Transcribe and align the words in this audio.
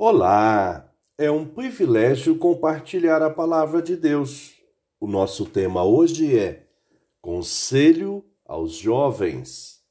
Olá! 0.00 0.94
É 1.18 1.28
um 1.28 1.44
privilégio 1.44 2.38
compartilhar 2.38 3.20
a 3.20 3.28
palavra 3.28 3.82
de 3.82 3.96
Deus. 3.96 4.52
O 5.00 5.08
nosso 5.08 5.44
tema 5.44 5.82
hoje 5.82 6.38
é 6.38 6.68
Conselho 7.20 8.24
aos 8.46 8.74
Jovens. 8.74 9.82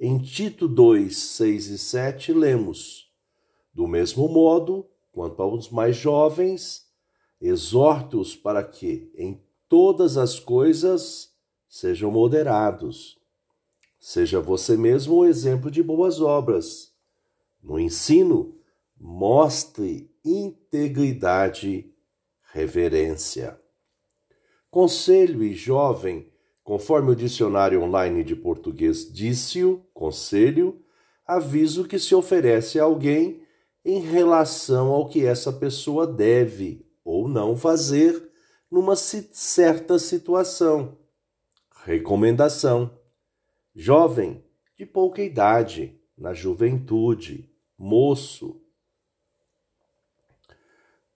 Em 0.00 0.16
Tito 0.16 0.66
2, 0.66 1.14
6 1.14 1.66
e 1.66 1.76
7, 1.76 2.32
lemos: 2.32 3.12
Do 3.74 3.86
mesmo 3.86 4.26
modo, 4.28 4.88
quanto 5.12 5.42
aos 5.42 5.68
mais 5.68 5.94
jovens, 5.94 6.86
exorte-os 7.38 8.34
para 8.34 8.64
que, 8.64 9.12
em 9.14 9.44
todas 9.68 10.16
as 10.16 10.40
coisas, 10.40 11.34
sejam 11.68 12.10
moderados. 12.10 13.18
Seja 13.98 14.40
você 14.40 14.74
mesmo 14.74 15.16
o 15.16 15.26
exemplo 15.26 15.70
de 15.70 15.82
boas 15.82 16.18
obras. 16.18 16.94
No 17.62 17.78
ensino, 17.78 18.58
mostre 19.00 20.14
integridade, 20.22 21.90
reverência. 22.52 23.58
Conselho 24.70 25.42
e 25.42 25.54
jovem, 25.54 26.30
conforme 26.62 27.12
o 27.12 27.16
dicionário 27.16 27.82
online 27.82 28.22
de 28.22 28.36
português 28.36 29.10
disse-o, 29.10 29.78
conselho, 29.94 30.84
aviso 31.26 31.88
que 31.88 31.98
se 31.98 32.14
oferece 32.14 32.78
a 32.78 32.84
alguém 32.84 33.42
em 33.84 34.00
relação 34.00 34.88
ao 34.88 35.08
que 35.08 35.24
essa 35.24 35.50
pessoa 35.50 36.06
deve 36.06 36.86
ou 37.02 37.26
não 37.26 37.56
fazer 37.56 38.30
numa 38.70 38.94
certa 38.94 39.98
situação. 39.98 40.98
Recomendação: 41.84 42.98
jovem, 43.74 44.44
de 44.76 44.84
pouca 44.84 45.22
idade, 45.22 45.98
na 46.16 46.34
juventude, 46.34 47.50
moço, 47.78 48.59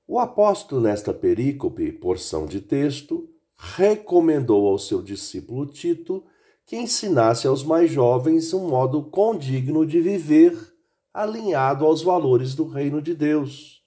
o 0.06 0.18
apóstolo, 0.18 0.82
nesta 0.82 1.14
perícope, 1.14 1.90
porção 1.92 2.46
de 2.46 2.60
texto, 2.60 3.28
recomendou 3.56 4.66
ao 4.66 4.78
seu 4.78 5.00
discípulo 5.00 5.66
Tito 5.66 6.24
que 6.66 6.76
ensinasse 6.76 7.46
aos 7.46 7.64
mais 7.64 7.90
jovens 7.90 8.52
um 8.52 8.68
modo 8.68 9.02
condigno 9.04 9.86
de 9.86 10.00
viver, 10.00 10.56
alinhado 11.12 11.84
aos 11.84 12.02
valores 12.02 12.54
do 12.54 12.66
reino 12.66 13.00
de 13.00 13.14
Deus, 13.14 13.82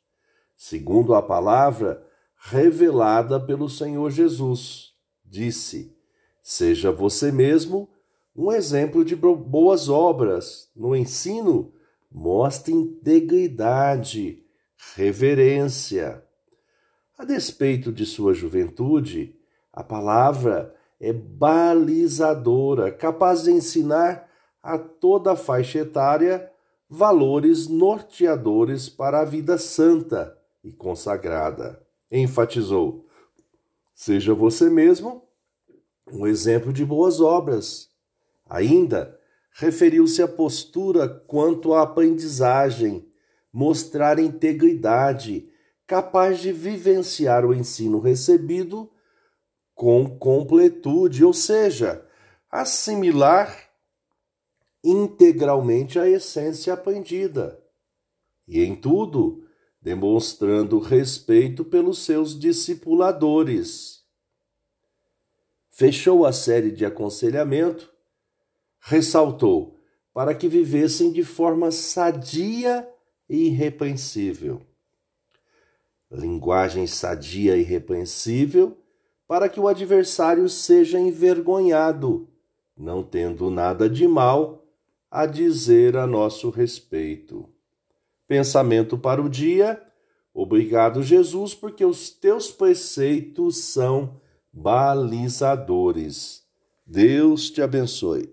segundo 0.55 1.13
a 1.13 1.21
palavra 1.21 2.03
revelada 2.35 3.39
pelo 3.39 3.69
Senhor 3.69 4.09
Jesus. 4.09 4.93
Disse: 5.25 5.95
Seja 6.41 6.91
você 6.91 7.31
mesmo 7.31 7.89
um 8.35 8.51
exemplo 8.51 9.03
de 9.03 9.15
boas 9.15 9.89
obras. 9.89 10.69
No 10.75 10.95
ensino, 10.95 11.73
mostre 12.11 12.71
integridade 12.71 14.46
reverência. 14.95 16.23
A 17.17 17.25
despeito 17.25 17.91
de 17.91 18.05
sua 18.05 18.33
juventude, 18.33 19.35
a 19.73 19.83
palavra 19.83 20.75
é 20.99 21.11
balizadora, 21.13 22.91
capaz 22.91 23.43
de 23.43 23.51
ensinar 23.51 24.29
a 24.61 24.77
toda 24.77 25.33
a 25.33 25.35
faixa 25.35 25.79
etária 25.79 26.51
valores 26.89 27.67
norteadores 27.67 28.87
para 28.87 29.21
a 29.21 29.25
vida 29.25 29.57
santa 29.57 30.37
e 30.63 30.71
consagrada. 30.71 31.81
Enfatizou: 32.11 33.07
seja 33.93 34.33
você 34.33 34.69
mesmo 34.69 35.23
um 36.11 36.25
exemplo 36.25 36.71
de 36.71 36.85
boas 36.85 37.19
obras. 37.19 37.89
Ainda 38.49 39.19
referiu-se 39.51 40.21
à 40.21 40.27
postura 40.27 41.09
quanto 41.09 41.73
à 41.73 41.81
aprendizagem 41.81 43.05
mostrar 43.57 44.19
integridade, 44.19 45.49
capaz 45.87 46.37
de 46.37 46.51
vivenciar 46.51 47.43
o 47.43 47.51
ensino 47.51 47.99
recebido 47.99 48.87
com 49.73 50.19
completude, 50.19 51.25
ou 51.25 51.33
seja, 51.33 52.05
assimilar 52.51 53.67
integralmente 54.83 55.97
a 55.97 56.07
essência 56.07 56.71
aprendida. 56.71 57.59
E 58.47 58.61
em 58.61 58.75
tudo, 58.75 59.43
demonstrando 59.81 60.77
respeito 60.77 61.65
pelos 61.65 62.05
seus 62.05 62.39
discipuladores. 62.39 64.03
Fechou 65.71 66.27
a 66.27 66.31
série 66.31 66.69
de 66.69 66.85
aconselhamento, 66.85 67.91
ressaltou 68.79 69.79
para 70.13 70.35
que 70.35 70.47
vivessem 70.47 71.11
de 71.11 71.23
forma 71.23 71.71
sadia 71.71 72.87
irrepreensível. 73.29 74.61
Linguagem 76.11 76.87
sadia 76.87 77.57
e 77.57 77.61
irrepreensível 77.61 78.77
para 79.27 79.49
que 79.49 79.59
o 79.59 79.67
adversário 79.67 80.47
seja 80.47 80.97
envergonhado, 80.99 82.29
não 82.77 83.03
tendo 83.03 83.49
nada 83.49 83.89
de 83.89 84.07
mal 84.07 84.65
a 85.11 85.25
dizer 85.25 85.97
a 85.97 86.07
nosso 86.07 86.49
respeito. 86.49 87.49
Pensamento 88.27 88.97
para 88.97 89.21
o 89.21 89.29
dia. 89.29 89.81
Obrigado, 90.33 91.03
Jesus, 91.03 91.53
porque 91.53 91.83
os 91.83 92.09
teus 92.09 92.51
preceitos 92.51 93.57
são 93.57 94.19
balizadores. 94.53 96.43
Deus 96.85 97.49
te 97.49 97.61
abençoe. 97.61 98.25